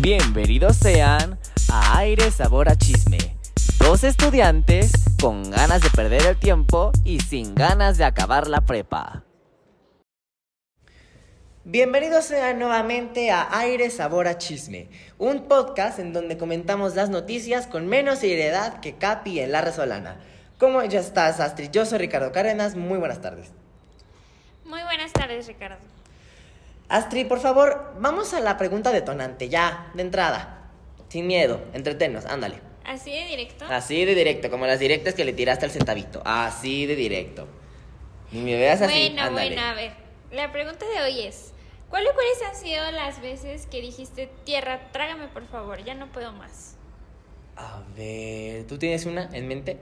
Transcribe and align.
Bienvenidos 0.00 0.76
sean 0.76 1.40
a 1.68 1.98
Aire 1.98 2.30
Sabor 2.30 2.68
a 2.68 2.76
Chisme. 2.76 3.18
Dos 3.80 4.04
estudiantes 4.04 4.92
con 5.20 5.50
ganas 5.50 5.82
de 5.82 5.90
perder 5.90 6.24
el 6.24 6.38
tiempo 6.38 6.92
y 7.04 7.18
sin 7.18 7.56
ganas 7.56 7.98
de 7.98 8.04
acabar 8.04 8.46
la 8.46 8.60
prepa. 8.60 9.24
Bienvenidos 11.64 12.26
sean 12.26 12.60
nuevamente 12.60 13.32
a 13.32 13.48
Aire 13.58 13.90
Sabor 13.90 14.28
a 14.28 14.38
Chisme, 14.38 14.88
un 15.18 15.48
podcast 15.48 15.98
en 15.98 16.12
donde 16.12 16.38
comentamos 16.38 16.94
las 16.94 17.10
noticias 17.10 17.66
con 17.66 17.88
menos 17.88 18.20
seriedad 18.20 18.78
que 18.78 18.94
Capi 18.94 19.40
en 19.40 19.50
La 19.50 19.62
Resolana. 19.62 20.20
¿Cómo 20.58 20.80
ya 20.84 21.00
estás, 21.00 21.40
Astrid? 21.40 21.72
Yo 21.72 21.84
soy 21.84 21.98
Ricardo 21.98 22.30
Cárdenas, 22.30 22.76
muy 22.76 22.98
buenas 22.98 23.20
tardes. 23.20 23.50
Muy 24.64 24.82
buenas 24.84 25.12
tardes, 25.12 25.48
Ricardo. 25.48 25.78
Astrid, 26.88 27.26
por 27.26 27.40
favor, 27.40 27.94
vamos 27.98 28.32
a 28.32 28.40
la 28.40 28.56
pregunta 28.56 28.90
detonante, 28.92 29.48
ya, 29.48 29.90
de 29.94 30.02
entrada. 30.02 30.70
Sin 31.08 31.26
miedo, 31.26 31.60
entretenos, 31.74 32.24
ándale. 32.24 32.60
¿Así 32.84 33.10
de 33.10 33.26
directo? 33.26 33.66
Así 33.68 34.04
de 34.06 34.14
directo, 34.14 34.50
como 34.50 34.66
las 34.66 34.78
directas 34.78 35.14
que 35.14 35.24
le 35.24 35.34
tiraste 35.34 35.66
al 35.66 35.70
centavito. 35.70 36.22
Así 36.24 36.86
de 36.86 36.96
directo. 36.96 37.46
Ni 38.32 38.40
me 38.40 38.56
veas 38.56 38.80
así. 38.80 39.08
Bueno, 39.08 39.22
ándale. 39.22 39.54
bueno, 39.54 39.62
a 39.62 39.74
ver. 39.74 39.92
La 40.32 40.52
pregunta 40.52 40.86
de 40.88 41.02
hoy 41.02 41.20
es: 41.26 41.52
¿Cuál 41.90 42.06
o 42.06 42.14
cuáles 42.14 42.42
han 42.42 42.56
sido 42.56 42.90
las 42.90 43.20
veces 43.20 43.66
que 43.66 43.82
dijiste, 43.82 44.30
tierra, 44.44 44.90
trágame 44.92 45.28
por 45.28 45.46
favor, 45.46 45.84
ya 45.84 45.94
no 45.94 46.10
puedo 46.12 46.32
más? 46.32 46.76
A 47.56 47.82
ver, 47.96 48.66
¿tú 48.66 48.78
tienes 48.78 49.04
una 49.04 49.28
en 49.32 49.48
mente? 49.48 49.78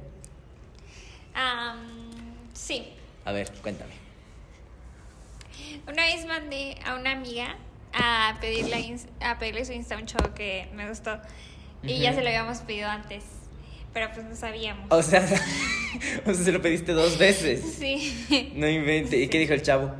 Am, 1.35 1.87
sí. 2.55 2.93
A 3.25 3.33
ver, 3.33 3.51
cuéntame. 3.63 4.06
Una 5.89 6.05
vez 6.05 6.27
mandé 6.27 6.77
a 6.85 6.95
una 6.97 7.13
amiga 7.13 7.57
a 7.93 8.37
pedirle, 8.41 8.97
a 9.21 9.39
pedirle 9.39 9.65
su 9.65 9.73
Insta 9.73 9.97
un 9.97 10.07
show 10.07 10.35
que 10.35 10.69
me 10.75 10.89
gustó. 10.89 11.19
Y 11.83 11.99
ya 11.99 12.13
se 12.13 12.23
lo 12.23 12.29
habíamos 12.29 12.59
pedido 12.59 12.89
antes. 12.89 13.25
Pero 13.93 14.11
pues 14.13 14.27
no 14.27 14.37
sabíamos. 14.37 14.87
O 14.91 15.03
sea, 15.03 15.21
o 16.27 16.35
sea, 16.35 16.45
se 16.45 16.53
lo 16.53 16.61
pediste 16.61 16.93
dos 16.93 17.17
veces. 17.17 17.63
Sí. 17.79 18.53
No 18.55 18.69
invente. 18.69 19.17
¿Y 19.17 19.29
qué 19.29 19.39
dijo 19.39 19.55
el 19.55 19.63
chavo? 19.63 19.95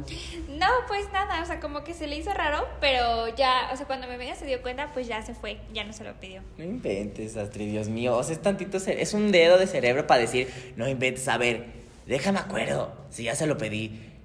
No, 0.59 0.69
pues 0.89 1.11
nada, 1.13 1.43
o 1.43 1.47
sea, 1.47 1.61
como 1.61 1.85
que 1.85 1.93
se 1.93 2.07
le 2.07 2.17
hizo 2.17 2.33
raro, 2.33 2.67
pero 2.81 3.35
ya, 3.37 3.69
o 3.73 3.77
sea, 3.77 3.87
cuando 3.87 4.07
mi 4.07 4.15
amiga 4.15 4.35
se 4.35 4.47
dio 4.47 4.63
cuenta, 4.63 4.91
pues 4.95 5.07
ya 5.07 5.21
se 5.21 5.35
fue, 5.35 5.59
ya 5.75 5.85
no 5.85 5.93
se 5.93 6.03
lo 6.03 6.19
pidió. 6.19 6.43
No 6.57 6.65
inventes, 6.65 7.37
Astrid, 7.37 7.71
Dios 7.71 7.89
mío. 7.89 8.17
O 8.17 8.23
sea, 8.23 8.35
es 8.35 8.43
tantito 8.43 8.79
es 8.79 9.13
un 9.13 9.33
dedo 9.33 9.59
de 9.59 9.67
cerebro 9.67 10.07
para 10.07 10.21
decir, 10.23 10.49
no 10.77 10.89
inventes, 10.89 11.29
a 11.29 11.37
ver, 11.37 11.67
déjame 12.07 12.39
acuerdo. 12.39 12.95
Si 13.11 13.25
ya 13.25 13.35
se 13.35 13.47
lo 13.47 13.59
pedí. 13.59 14.16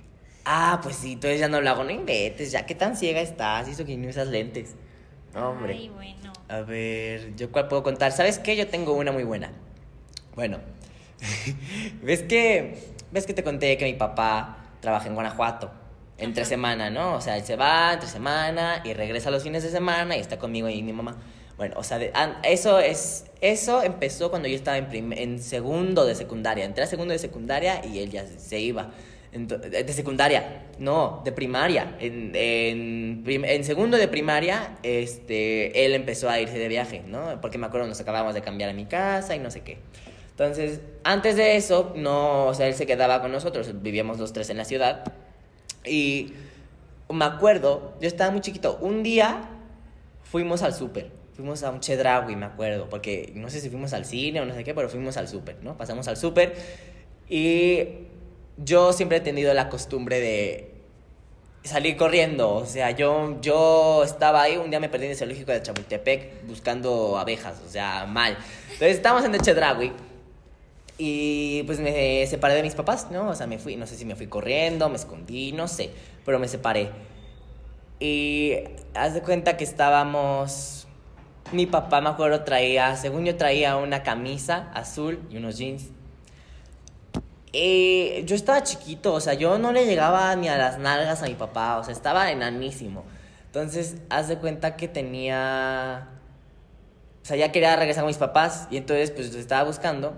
Ah, 0.46 0.80
pues 0.82 0.96
sí, 0.96 1.14
entonces 1.14 1.40
ya 1.40 1.48
no 1.48 1.62
lo 1.62 1.70
hago. 1.70 1.84
No 1.84 1.92
inventes, 1.92 2.52
ya 2.52 2.66
qué 2.66 2.76
tan 2.76 2.96
ciega 2.98 3.22
estás. 3.22 3.68
Hizo 3.68 3.86
que 3.86 3.96
ni 3.98 4.08
usas 4.08 4.28
lentes. 4.28 4.76
Hombre. 5.36 5.74
Ay, 5.74 5.90
bueno. 5.90 6.34
A 6.50 6.62
ver, 6.62 7.36
¿yo 7.36 7.52
cuál 7.52 7.68
puedo 7.68 7.84
contar? 7.84 8.12
¿Sabes 8.12 8.40
qué? 8.40 8.56
Yo 8.56 8.68
tengo 8.68 8.94
una 8.94 9.12
muy 9.12 9.24
buena. 9.24 9.52
Bueno, 10.36 10.60
¿ves 12.02 12.24
que, 12.24 12.78
ves 13.12 13.26
que 13.26 13.34
te 13.34 13.44
conté 13.44 13.78
que 13.78 13.86
mi 13.86 13.94
papá 13.94 14.58
trabaja 14.80 15.08
en 15.08 15.14
Guanajuato? 15.14 15.72
Entre 16.18 16.44
Ajá. 16.44 16.50
semana, 16.50 16.90
¿no? 16.90 17.16
O 17.16 17.22
sea, 17.22 17.38
él 17.38 17.44
se 17.44 17.56
va 17.56 17.94
entre 17.94 18.08
semana 18.08 18.82
y 18.84 18.94
regresa 18.94 19.32
los 19.32 19.42
fines 19.44 19.64
de 19.64 19.70
semana 19.72 20.16
y 20.18 20.20
está 20.20 20.38
conmigo 20.38 20.70
y 20.70 20.84
mi 20.84 20.94
mamá. 20.94 21.18
Bueno, 21.58 21.76
o 21.78 21.84
sea, 21.84 21.98
de- 21.98 22.12
eso 22.44 22.80
es 22.80 23.26
eso 23.42 23.82
empezó 23.82 24.30
cuando 24.30 24.48
yo 24.48 24.56
estaba 24.56 24.78
en, 24.78 24.88
prim- 24.88 25.14
en 25.14 25.42
segundo 25.42 26.06
de 26.06 26.14
secundaria. 26.16 26.66
Entré 26.66 26.84
a 26.84 26.88
segundo 26.88 27.12
de 27.14 27.20
secundaria 27.20 27.84
y 27.86 28.00
él 28.00 28.12
ya 28.12 28.26
se 28.28 28.60
iba. 28.60 28.92
De 29.32 29.94
secundaria, 29.94 30.68
no, 30.78 31.22
de 31.24 31.32
primaria. 31.32 31.96
En, 32.00 32.32
en, 32.36 33.24
en 33.26 33.64
segundo 33.64 33.98
de 33.98 34.10
primaria, 34.10 34.78
este, 34.84 35.86
él 35.86 35.94
empezó 35.94 36.30
a 36.30 36.40
irse 36.42 36.58
de 36.58 36.68
viaje, 36.68 37.02
¿no? 37.08 37.40
Porque 37.40 37.58
me 37.58 37.68
acuerdo, 37.68 37.88
nos 37.88 38.02
acabamos 38.02 38.34
de 38.34 38.42
cambiar 38.42 38.70
a 38.70 38.74
mi 38.74 38.86
casa 38.86 39.34
y 39.36 39.40
no 39.40 39.50
sé 39.50 39.62
qué. 39.62 39.78
Entonces, 40.32 40.82
antes 41.04 41.36
de 41.38 41.56
eso, 41.56 41.94
no, 41.96 42.48
o 42.48 42.54
sea, 42.54 42.68
él 42.68 42.74
se 42.74 42.86
quedaba 42.86 43.22
con 43.22 43.32
nosotros, 43.32 43.82
vivíamos 43.82 44.20
los 44.20 44.34
tres 44.34 44.50
en 44.50 44.58
la 44.58 44.66
ciudad. 44.66 45.04
Y 45.86 46.34
me 47.10 47.26
acuerdo, 47.26 47.94
yo 48.02 48.08
estaba 48.08 48.32
muy 48.32 48.42
chiquito, 48.42 48.80
un 48.82 49.04
día 49.04 49.50
fuimos 50.24 50.62
al 50.62 50.74
súper, 50.74 51.12
fuimos 51.36 51.64
a 51.64 51.72
un 51.72 51.80
Chedraui, 51.80 52.36
me 52.36 52.46
acuerdo, 52.46 52.90
porque 52.90 53.32
no 53.36 53.50
sé 53.50 53.62
si 53.62 53.70
fuimos 53.70 53.94
al 53.94 54.06
cine 54.06 54.42
o 54.42 54.46
no 54.46 54.54
sé 54.54 54.64
qué, 54.64 54.74
pero 54.74 54.90
fuimos 54.90 55.18
al 55.18 55.28
súper, 55.28 55.58
¿no? 55.62 55.78
Pasamos 55.78 56.08
al 56.08 56.18
súper 56.18 56.56
y 57.30 57.84
yo 58.58 58.94
siempre 58.94 59.18
he 59.18 59.22
tenido 59.22 59.54
la 59.54 59.70
costumbre 59.70 60.20
de 60.20 60.72
salir 61.64 61.96
corriendo, 61.96 62.56
o 62.56 62.66
sea, 62.66 62.92
yo, 62.92 63.40
yo 63.42 64.04
estaba 64.04 64.42
ahí, 64.42 64.58
un 64.58 64.70
día 64.72 64.80
me 64.80 64.90
perdí 64.90 65.06
en 65.06 65.12
el 65.12 65.18
zoológico 65.18 65.52
de 65.52 65.62
Chapultepec 65.62 66.48
buscando 66.48 67.18
abejas, 67.18 67.62
o 67.66 67.70
sea, 67.70 68.06
mal. 68.08 68.36
Entonces 68.64 68.98
estábamos 68.98 69.26
en 69.26 69.36
el 69.36 69.42
y 71.04 71.64
pues 71.64 71.80
me 71.80 72.26
separé 72.28 72.54
de 72.54 72.62
mis 72.62 72.76
papás, 72.76 73.08
¿no? 73.10 73.30
O 73.30 73.36
sea, 73.36 73.48
me 73.48 73.58
fui, 73.58 73.76
no 73.76 73.88
sé 73.88 73.96
si 73.96 74.06
me 74.06 74.16
fui 74.16 74.28
corriendo, 74.28 74.88
me 74.88 74.98
escondí, 74.98 75.52
no 75.52 75.68
sé, 75.68 75.90
pero 76.24 76.38
me 76.38 76.48
separé. 76.48 76.92
Y 78.00 78.54
haz 78.94 79.16
de 79.16 79.22
cuenta 79.22 79.58
que 79.58 79.64
estábamos. 79.64 80.88
Mi 81.52 81.66
papá, 81.66 82.02
me 82.02 82.10
acuerdo, 82.10 82.44
traía, 82.44 82.96
según 82.98 83.26
yo 83.26 83.36
traía 83.36 83.78
una 83.78 84.04
camisa 84.04 84.70
azul 84.74 85.20
y 85.32 85.38
unos 85.38 85.58
jeans. 85.58 85.90
Y 87.54 88.24
yo 88.26 88.36
estaba 88.36 88.64
chiquito, 88.64 89.14
o 89.14 89.20
sea, 89.20 89.34
yo 89.34 89.58
no 89.58 89.74
le 89.74 89.86
llegaba 89.86 90.34
ni 90.36 90.48
a 90.48 90.58
las 90.58 90.80
nalgas 90.80 91.22
a 91.22 91.26
mi 91.26 91.36
papá, 91.36 91.78
o 91.78 91.84
sea, 91.84 91.94
estaba 91.94 92.32
enanísimo. 92.32 93.04
Entonces, 93.48 93.98
haz 94.10 94.30
de 94.30 94.38
cuenta 94.38 94.78
que 94.78 94.88
tenía. 94.88 96.08
O 97.22 97.26
sea, 97.26 97.36
ya 97.36 97.52
quería 97.52 97.76
regresar 97.76 98.04
con 98.04 98.08
mis 98.08 98.18
papás 98.18 98.68
y 98.72 98.78
entonces, 98.78 99.12
pues, 99.12 99.36
estaba 99.36 99.64
buscando. 99.64 100.14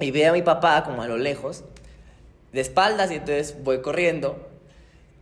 Y 0.00 0.10
veo 0.10 0.30
a 0.30 0.32
mi 0.32 0.42
papá 0.42 0.82
como 0.84 1.02
a 1.02 1.06
lo 1.08 1.16
lejos, 1.16 1.64
de 2.52 2.60
espaldas, 2.60 3.10
y 3.12 3.14
entonces 3.14 3.56
voy 3.62 3.80
corriendo. 3.80 4.48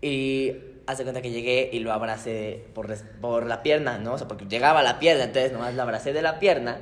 Y 0.00 0.56
hace 0.86 1.02
cuenta 1.02 1.20
que 1.20 1.30
llegué 1.30 1.68
y 1.72 1.80
lo 1.80 1.92
abracé 1.92 2.64
por 2.74 3.46
la 3.46 3.62
pierna, 3.62 3.98
¿no? 3.98 4.14
O 4.14 4.18
sea, 4.18 4.26
porque 4.28 4.46
llegaba 4.46 4.80
a 4.80 4.82
la 4.82 4.98
pierna, 4.98 5.24
entonces 5.24 5.52
nomás 5.52 5.74
lo 5.74 5.82
abracé 5.82 6.14
de 6.14 6.22
la 6.22 6.38
pierna. 6.38 6.78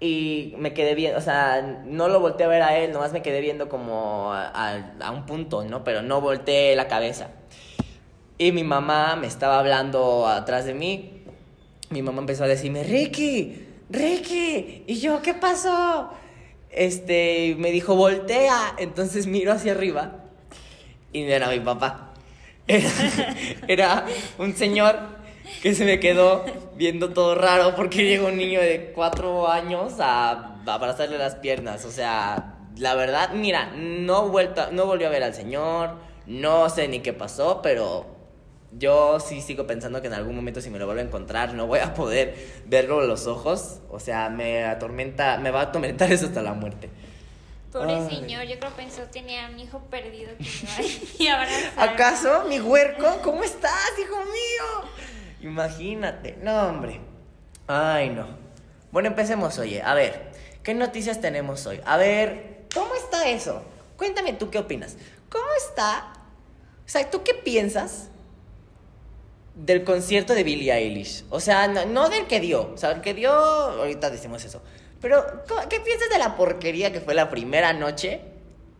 Y 0.00 0.54
me 0.58 0.74
quedé 0.74 0.94
viendo, 0.94 1.18
o 1.18 1.20
sea, 1.20 1.82
no 1.84 2.08
lo 2.08 2.20
volteé 2.20 2.46
a 2.46 2.48
ver 2.48 2.62
a 2.62 2.78
él, 2.78 2.92
nomás 2.92 3.12
me 3.12 3.20
quedé 3.20 3.40
viendo 3.40 3.68
como 3.68 4.32
a, 4.32 5.10
un 5.12 5.26
punto, 5.26 5.64
¿no? 5.64 5.82
Pero 5.82 6.02
no 6.02 6.20
volteé 6.20 6.76
la 6.76 6.86
cabeza. 6.86 7.30
Y 8.38 8.52
mi 8.52 8.62
mamá 8.62 9.16
me 9.16 9.26
estaba 9.26 9.58
hablando 9.58 10.28
atrás 10.28 10.64
de 10.64 10.74
mí. 10.74 11.24
Mi 11.90 12.02
mamá 12.02 12.20
empezó 12.20 12.44
a 12.44 12.46
decirme, 12.46 12.84
Ricky, 12.84 13.66
Ricky. 13.90 14.84
Y 14.86 15.00
yo, 15.00 15.20
¿qué 15.22 15.34
pasó? 15.34 16.10
Este, 16.70 17.56
me 17.58 17.72
dijo, 17.72 17.96
voltea. 17.96 18.76
Entonces 18.78 19.26
miro 19.26 19.52
hacia 19.52 19.72
arriba 19.72 20.18
y 21.12 21.22
no 21.22 21.30
era 21.30 21.48
mi 21.48 21.60
papá. 21.60 22.12
Era 22.66 24.06
un 24.38 24.54
señor 24.54 25.17
que 25.62 25.74
se 25.74 25.84
me 25.84 26.00
quedó 26.00 26.44
viendo 26.76 27.10
todo 27.10 27.34
raro 27.34 27.74
porque 27.74 28.04
llegó 28.04 28.28
un 28.28 28.36
niño 28.36 28.60
de 28.60 28.92
cuatro 28.94 29.48
años 29.48 29.94
a 30.00 30.56
abrazarle 30.66 31.18
las 31.18 31.36
piernas. 31.36 31.84
O 31.84 31.90
sea, 31.90 32.58
la 32.76 32.94
verdad, 32.94 33.30
mira, 33.34 33.72
no, 33.76 34.28
vuelto, 34.28 34.70
no 34.72 34.86
volvió 34.86 35.08
a 35.08 35.10
ver 35.10 35.22
al 35.22 35.34
señor, 35.34 35.96
no 36.26 36.68
sé 36.68 36.88
ni 36.88 37.00
qué 37.00 37.12
pasó, 37.12 37.60
pero 37.62 38.06
yo 38.72 39.18
sí 39.18 39.40
sigo 39.40 39.66
pensando 39.66 40.00
que 40.02 40.08
en 40.08 40.14
algún 40.14 40.36
momento 40.36 40.60
si 40.60 40.68
me 40.68 40.78
lo 40.78 40.84
vuelvo 40.84 41.00
a 41.00 41.04
encontrar 41.04 41.54
no 41.54 41.66
voy 41.66 41.78
a 41.78 41.94
poder 41.94 42.34
verlo 42.66 43.00
los 43.06 43.26
ojos. 43.26 43.80
O 43.90 43.98
sea, 43.98 44.28
me 44.28 44.64
atormenta, 44.64 45.38
me 45.38 45.50
va 45.50 45.60
a 45.60 45.64
atormentar 45.64 46.12
eso 46.12 46.26
hasta 46.26 46.42
la 46.42 46.54
muerte. 46.54 46.90
Pobre 47.72 47.94
Ay. 47.94 48.08
señor, 48.08 48.44
yo 48.46 48.58
creo 48.58 48.72
pensó 48.72 49.02
tenía 49.12 49.48
un 49.52 49.60
hijo 49.60 49.80
perdido 49.90 50.30
que 50.38 50.44
iba 50.44 50.72
a 50.76 51.22
y 51.22 51.26
abrazar. 51.28 51.88
¿Acaso, 51.90 52.44
mi 52.48 52.60
huerco? 52.60 53.20
¿Cómo 53.22 53.44
estás, 53.44 53.90
hijo 54.00 54.16
mío? 54.16 54.90
Imagínate. 55.40 56.38
No, 56.42 56.68
hombre. 56.68 57.00
Ay, 57.66 58.10
no. 58.10 58.26
Bueno, 58.90 59.08
empecemos, 59.08 59.58
oye. 59.58 59.82
A 59.82 59.94
ver, 59.94 60.32
¿qué 60.62 60.74
noticias 60.74 61.20
tenemos 61.20 61.66
hoy? 61.66 61.80
A 61.84 61.96
ver, 61.96 62.64
¿cómo 62.74 62.94
está 62.94 63.28
eso? 63.28 63.62
Cuéntame 63.96 64.32
tú 64.32 64.50
qué 64.50 64.58
opinas. 64.58 64.96
¿Cómo 65.30 65.44
está? 65.56 66.12
O 66.86 66.88
sea, 66.88 67.08
¿tú 67.10 67.22
qué 67.22 67.34
piensas 67.34 68.08
del 69.54 69.84
concierto 69.84 70.34
de 70.34 70.44
Billie 70.44 70.72
Eilish? 70.72 71.24
O 71.30 71.40
sea, 71.40 71.68
no, 71.68 71.84
no 71.86 72.08
del 72.08 72.26
que 72.26 72.40
dio. 72.40 72.72
O 72.72 72.76
sea, 72.78 72.92
el 72.92 73.00
que 73.02 73.14
dio, 73.14 73.30
ahorita 73.32 74.10
decimos 74.10 74.44
eso. 74.44 74.62
Pero, 75.00 75.24
¿co- 75.48 75.68
¿qué 75.68 75.80
piensas 75.80 76.08
de 76.10 76.18
la 76.18 76.36
porquería 76.36 76.92
que 76.92 77.00
fue 77.00 77.14
la 77.14 77.30
primera 77.30 77.72
noche 77.72 78.20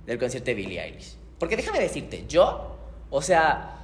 del 0.06 0.18
concierto 0.18 0.46
de 0.46 0.54
Billie 0.54 0.82
Eilish? 0.82 1.16
Porque 1.38 1.56
déjame 1.56 1.78
decirte, 1.80 2.24
yo, 2.26 2.76
o 3.10 3.22
sea, 3.22 3.77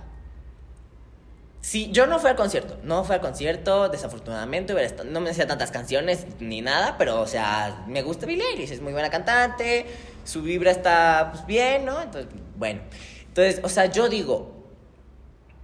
Sí, 1.64 1.88
yo 1.92 2.06
no 2.06 2.18
fui 2.18 2.28
al 2.28 2.36
concierto, 2.36 2.76
no 2.82 3.04
fui 3.04 3.14
al 3.14 3.22
concierto, 3.22 3.88
desafortunadamente, 3.88 4.74
no 5.06 5.20
me 5.22 5.30
hacía 5.30 5.46
tantas 5.46 5.70
canciones 5.70 6.26
ni 6.38 6.60
nada, 6.60 6.98
pero, 6.98 7.22
o 7.22 7.26
sea, 7.26 7.86
me 7.88 8.02
gusta 8.02 8.26
Billie 8.26 8.44
Eilish, 8.50 8.70
es 8.70 8.82
muy 8.82 8.92
buena 8.92 9.08
cantante, 9.08 9.86
su 10.24 10.42
vibra 10.42 10.70
está, 10.70 11.30
pues, 11.32 11.46
bien, 11.46 11.86
¿no? 11.86 12.02
Entonces, 12.02 12.30
bueno, 12.58 12.82
entonces, 13.28 13.62
o 13.64 13.70
sea, 13.70 13.86
yo 13.86 14.10
digo, 14.10 14.66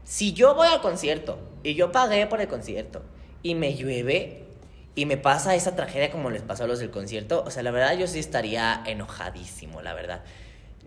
si 0.02 0.32
yo 0.32 0.55
voy 0.55 0.69
al 0.69 0.81
concierto 0.81 1.38
y 1.62 1.75
yo 1.75 1.93
pagué 1.93 2.26
por 2.26 2.41
el 2.41 2.49
concierto 2.49 3.02
y 3.43 3.55
me 3.55 3.75
llueve 3.75 4.47
y 4.94 5.05
me 5.05 5.19
pasa 5.19 5.55
esa 5.55 5.76
tragedia 5.76 6.11
como 6.11 6.31
les 6.31 6.41
pasó 6.41 6.64
a 6.64 6.67
los 6.67 6.79
del 6.79 6.91
concierto, 6.91 7.44
o 7.47 7.50
sea, 7.50 7.62
la 7.62 7.73
verdad 7.73 7.94
yo 7.99 8.06
sí 8.06 8.20
estaría 8.20 8.82
enojadísimo, 8.87 9.82
la 9.82 9.93
verdad. 9.93 10.23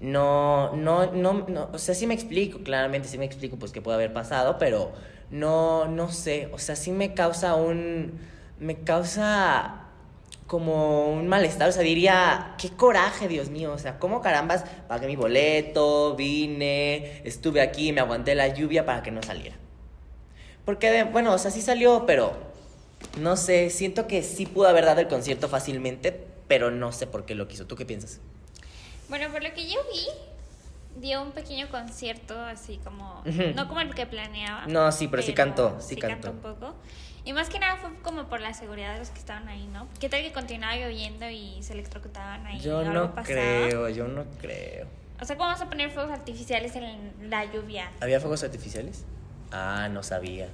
No, 0.04 0.76
no, 0.76 1.14
no, 1.14 1.46
no, 1.48 1.70
o 1.72 1.78
sea, 1.78 1.96
sí 1.96 2.08
me 2.08 2.14
explico, 2.14 2.60
claramente 2.60 3.08
sí 3.08 3.18
me 3.18 3.24
explico 3.24 3.56
pues 3.58 3.72
qué 3.72 3.82
puede 3.82 3.96
haber 3.96 4.12
pasado, 4.12 4.58
pero 4.60 4.92
no, 5.32 5.86
no 5.86 6.12
sé, 6.12 6.50
o 6.52 6.58
sea, 6.58 6.76
sí 6.76 6.92
me 6.92 7.14
causa 7.14 7.56
un, 7.56 8.20
me 8.60 8.84
causa 8.84 9.86
como 10.46 11.08
un 11.14 11.30
malestar, 11.30 11.70
o 11.70 11.72
sea, 11.72 11.84
diría, 11.84 12.56
qué 12.58 12.70
coraje, 12.72 13.30
Dios 13.30 13.50
mío, 13.50 13.72
o 13.72 13.78
sea, 13.78 13.98
cómo 13.98 14.22
carambas 14.22 14.66
pagué 14.90 15.08
mi 15.08 15.16
boleto, 15.16 16.18
vine, 16.18 17.22
estuve 17.24 17.62
aquí, 17.62 17.94
me 17.94 18.02
aguanté 18.02 18.36
la 18.36 18.50
lluvia 18.50 18.86
para 18.86 19.04
que 19.04 19.12
no 19.12 19.24
saliera. 19.24 19.56
Porque, 20.66 21.04
bueno, 21.06 21.34
o 21.34 21.38
sea, 21.38 21.50
sí 21.50 21.62
salió, 21.62 22.06
pero 22.06 22.34
no 23.22 23.38
sé, 23.38 23.70
siento 23.70 24.06
que 24.08 24.22
sí 24.22 24.46
pudo 24.48 24.68
haber 24.68 24.84
dado 24.84 25.00
el 25.00 25.08
concierto 25.08 25.48
fácilmente, 25.48 26.28
pero 26.50 26.72
no 26.72 26.92
sé 26.92 27.08
por 27.08 27.26
qué 27.26 27.36
lo 27.36 27.48
quiso. 27.48 27.68
¿Tú 27.68 27.78
qué 27.78 27.86
piensas? 27.86 28.20
Bueno, 29.10 29.32
por 29.32 29.44
lo 29.44 29.54
que 29.54 29.68
yo 29.68 29.80
vi, 29.92 31.02
dio 31.02 31.22
un 31.22 31.32
pequeño 31.32 31.70
concierto 31.70 32.40
así 32.40 32.80
como, 32.84 33.22
Ujú. 33.26 33.54
no 33.56 33.68
como 33.68 33.82
el 33.82 33.94
que 33.94 34.06
planeaba. 34.06 34.66
No, 34.68 34.92
sí, 34.92 35.08
pero 35.08 35.22
sí 35.24 35.34
cantó, 35.34 35.78
sí 35.80 35.96
cantó 35.96 36.30
cantó. 36.30 36.50
un 36.50 36.56
poco. 36.56 36.76
Y 37.26 37.32
más 37.34 37.50
que 37.50 37.58
nada 37.60 37.78
fue 37.78 37.90
como 38.02 38.26
por 38.28 38.42
la 38.42 38.54
seguridad 38.54 38.94
de 38.94 39.00
los 39.00 39.10
que 39.10 39.20
estaban 39.20 39.48
ahí, 39.48 39.66
¿no? 39.68 39.88
¿Qué 40.00 40.10
tal 40.10 40.22
que 40.22 40.34
continuaba 40.34 40.76
lloviendo 40.76 41.30
y 41.30 41.62
se 41.64 41.74
electrocutaban 41.74 42.46
ahí? 42.46 42.60
Yo 42.60 42.80
algo 42.80 42.92
no 42.92 43.16
pasaba? 43.16 43.26
creo, 43.26 43.90
yo 43.90 44.08
no 44.08 44.26
creo. 44.42 44.88
O 45.22 45.26
sea, 45.26 45.38
¿cómo 45.38 45.48
vamos 45.48 45.62
a 45.62 45.70
poner 45.70 45.90
fuegos 45.90 46.12
artificiales 46.12 46.76
en 46.76 47.30
la 47.30 47.46
lluvia? 47.46 47.92
¿Había 48.02 48.20
fuegos 48.20 48.44
artificiales? 48.44 49.06
Ah, 49.52 49.88
no 49.90 50.04
sabía. 50.04 50.50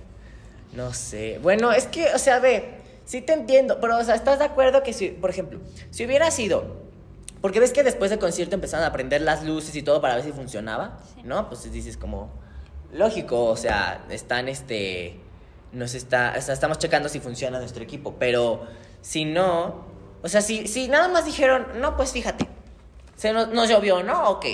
No 0.73 0.93
sé. 0.93 1.39
Bueno, 1.41 1.71
es 1.71 1.87
que, 1.87 2.13
o 2.13 2.19
sea, 2.19 2.37
ve, 2.39 2.75
sí 3.03 3.21
te 3.21 3.33
entiendo, 3.33 3.79
pero, 3.81 3.97
o 3.97 4.03
sea, 4.03 4.13
¿estás 4.13 4.37
de 4.37 4.45
acuerdo 4.45 4.83
que 4.83 4.93
si, 4.93 5.07
por 5.07 5.31
ejemplo, 5.31 5.59
si 5.89 6.05
hubiera 6.05 6.29
sido, 6.29 6.83
porque 7.41 7.59
ves 7.59 7.71
que 7.74 7.83
después 7.83 8.09
del 8.09 8.19
concierto 8.19 8.56
empezaron 8.56 8.86
a 8.86 8.91
prender 8.91 9.21
las 9.21 9.44
luces 9.44 9.75
y 9.75 9.83
todo 9.83 10.01
para 10.01 10.15
ver 10.15 10.24
si 10.24 10.31
funcionaba, 10.31 11.00
Sí. 11.15 11.21
¿no? 11.24 11.47
Pues 11.47 11.71
dices 11.71 11.97
como, 11.97 12.31
lógico, 12.91 13.45
o 13.45 13.56
sea, 13.56 14.06
están, 14.09 14.47
este, 14.47 15.19
nos 15.71 15.94
está, 15.94 16.36
o 16.38 16.41
sea, 16.41 16.53
estamos 16.53 16.80
checando 16.80 17.09
si 17.09 17.19
funciona 17.19 17.59
nuestro 17.59 17.83
equipo, 17.83 18.15
pero 18.19 18.65
si 19.01 19.25
no, 19.25 19.86
o 20.21 20.27
sea, 20.27 20.41
si, 20.41 20.68
si 20.68 20.88
nada 20.88 21.07
más 21.07 21.25
dijeron, 21.25 21.68
no, 21.80 21.95
pues 21.95 22.12
fíjate, 22.12 22.47
se 23.15 23.31
nos, 23.33 23.50
nos 23.50 23.69
llovió, 23.69 24.03
¿no? 24.03 24.30
Ok. 24.30 24.45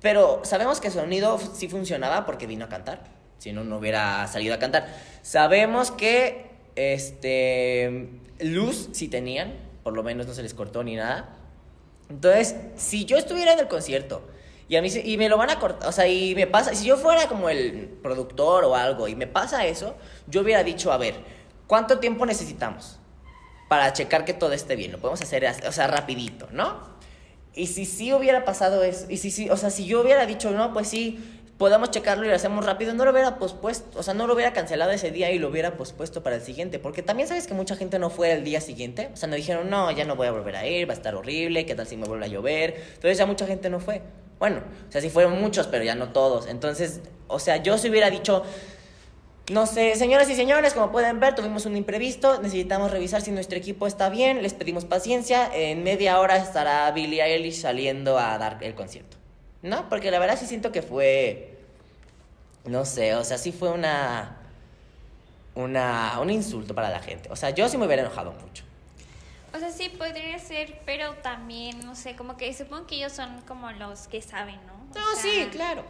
Pero 0.00 0.40
sabemos 0.44 0.80
que 0.80 0.88
el 0.88 0.92
sonido 0.92 1.38
sí 1.38 1.68
funcionaba 1.68 2.24
porque 2.24 2.46
vino 2.46 2.66
a 2.66 2.68
cantar. 2.68 3.02
Si 3.38 3.52
no, 3.52 3.64
no 3.64 3.78
hubiera 3.78 4.26
salido 4.28 4.54
a 4.54 4.58
cantar. 4.58 4.86
Sabemos 5.22 5.90
que 5.90 6.50
este 6.76 8.08
luz 8.40 8.90
sí 8.92 9.08
tenían, 9.08 9.54
por 9.82 9.94
lo 9.94 10.02
menos 10.04 10.26
no 10.26 10.34
se 10.34 10.42
les 10.42 10.54
cortó 10.54 10.84
ni 10.84 10.94
nada. 10.94 11.36
Entonces, 12.08 12.56
si 12.76 13.04
yo 13.04 13.16
estuviera 13.16 13.52
en 13.52 13.58
el 13.58 13.68
concierto 13.68 14.22
y 14.68 14.76
a 14.76 14.82
mí 14.82 14.88
y 15.04 15.16
me 15.16 15.28
lo 15.28 15.36
van 15.36 15.50
a 15.50 15.58
cortar, 15.58 15.88
o 15.88 15.92
sea, 15.92 16.06
y 16.06 16.34
me 16.34 16.46
pasa, 16.46 16.74
si 16.74 16.86
yo 16.86 16.96
fuera 16.96 17.26
como 17.28 17.48
el 17.48 17.98
productor 18.02 18.64
o 18.64 18.74
algo 18.74 19.08
y 19.08 19.14
me 19.14 19.26
pasa 19.26 19.66
eso, 19.66 19.96
yo 20.26 20.42
hubiera 20.42 20.62
dicho, 20.64 20.92
a 20.92 20.98
ver, 20.98 21.14
¿cuánto 21.66 21.98
tiempo 21.98 22.26
necesitamos 22.26 22.98
para 23.68 23.92
checar 23.92 24.24
que 24.24 24.34
todo 24.34 24.52
esté 24.52 24.76
bien? 24.76 24.92
Lo 24.92 24.98
podemos 24.98 25.20
hacer, 25.20 25.46
o 25.66 25.72
sea, 25.72 25.86
rapidito, 25.86 26.48
¿no? 26.52 26.98
Y 27.54 27.66
si 27.66 27.86
sí 27.86 28.12
hubiera 28.12 28.44
pasado 28.44 28.84
eso, 28.84 29.06
y 29.08 29.16
si 29.16 29.30
sí, 29.30 29.50
o 29.50 29.56
sea, 29.56 29.70
si 29.70 29.86
yo 29.86 30.00
hubiera 30.00 30.26
dicho, 30.26 30.50
no, 30.50 30.72
pues 30.72 30.88
sí, 30.88 31.37
podemos 31.58 31.90
checarlo 31.90 32.24
y 32.24 32.28
lo 32.28 32.36
hacemos 32.36 32.64
rápido, 32.64 32.94
no 32.94 33.04
lo 33.04 33.10
hubiera 33.10 33.36
pospuesto, 33.36 33.98
o 33.98 34.02
sea, 34.02 34.14
no 34.14 34.28
lo 34.28 34.34
hubiera 34.34 34.52
cancelado 34.52 34.92
ese 34.92 35.10
día 35.10 35.32
y 35.32 35.40
lo 35.40 35.48
hubiera 35.48 35.76
pospuesto 35.76 36.22
para 36.22 36.36
el 36.36 36.42
siguiente, 36.42 36.78
porque 36.78 37.02
también 37.02 37.28
sabes 37.28 37.48
que 37.48 37.54
mucha 37.54 37.74
gente 37.74 37.98
no 37.98 38.10
fue 38.10 38.32
el 38.32 38.44
día 38.44 38.60
siguiente, 38.60 39.10
o 39.12 39.16
sea, 39.16 39.28
no 39.28 39.34
dijeron, 39.34 39.68
no, 39.68 39.90
ya 39.90 40.04
no 40.04 40.14
voy 40.14 40.28
a 40.28 40.30
volver 40.30 40.54
a 40.54 40.66
ir, 40.66 40.88
va 40.88 40.92
a 40.92 40.96
estar 40.96 41.16
horrible, 41.16 41.66
¿qué 41.66 41.74
tal 41.74 41.86
si 41.86 41.96
me 41.96 42.06
vuelve 42.06 42.26
a 42.26 42.28
llover? 42.28 42.76
Entonces 42.94 43.18
ya 43.18 43.26
mucha 43.26 43.46
gente 43.46 43.68
no 43.70 43.80
fue. 43.80 44.02
Bueno, 44.38 44.62
o 44.88 44.92
sea, 44.92 45.00
sí 45.00 45.10
fueron 45.10 45.40
muchos, 45.40 45.66
pero 45.66 45.82
ya 45.82 45.96
no 45.96 46.12
todos. 46.12 46.46
Entonces, 46.46 47.00
o 47.26 47.40
sea, 47.40 47.56
yo 47.56 47.76
si 47.76 47.90
hubiera 47.90 48.08
dicho, 48.08 48.44
no 49.50 49.66
sé, 49.66 49.96
señoras 49.96 50.30
y 50.30 50.36
señores, 50.36 50.74
como 50.74 50.92
pueden 50.92 51.18
ver, 51.18 51.34
tuvimos 51.34 51.66
un 51.66 51.76
imprevisto, 51.76 52.40
necesitamos 52.40 52.92
revisar 52.92 53.20
si 53.20 53.32
nuestro 53.32 53.58
equipo 53.58 53.88
está 53.88 54.10
bien, 54.10 54.42
les 54.42 54.54
pedimos 54.54 54.84
paciencia, 54.84 55.50
en 55.52 55.82
media 55.82 56.20
hora 56.20 56.36
estará 56.36 56.88
Billie 56.92 57.20
Eilish 57.20 57.62
saliendo 57.62 58.16
a 58.16 58.38
dar 58.38 58.58
el 58.60 58.76
concierto. 58.76 59.17
¿No? 59.62 59.88
Porque 59.88 60.10
la 60.10 60.18
verdad 60.18 60.38
sí 60.38 60.46
siento 60.46 60.70
que 60.72 60.82
fue, 60.82 61.58
no 62.64 62.84
sé, 62.84 63.14
o 63.14 63.24
sea, 63.24 63.38
sí 63.38 63.50
fue 63.52 63.70
una, 63.70 64.36
una, 65.54 66.18
un 66.20 66.30
insulto 66.30 66.74
para 66.74 66.90
la 66.90 67.00
gente. 67.00 67.28
O 67.32 67.36
sea, 67.36 67.50
yo 67.50 67.68
sí 67.68 67.76
me 67.76 67.86
hubiera 67.86 68.02
enojado 68.02 68.32
mucho. 68.32 68.64
O 69.54 69.58
sea, 69.58 69.70
sí 69.70 69.88
podría 69.88 70.38
ser, 70.38 70.80
pero 70.84 71.14
también, 71.14 71.80
no 71.84 71.96
sé, 71.96 72.14
como 72.14 72.36
que 72.36 72.52
supongo 72.54 72.86
que 72.86 72.96
ellos 72.96 73.12
son 73.12 73.40
como 73.42 73.70
los 73.72 74.06
que 74.06 74.22
saben, 74.22 74.58
¿no? 74.66 74.74
O 74.74 74.94
No, 74.94 75.14
sea, 75.14 75.22
sí, 75.22 75.48
claro. 75.50 75.84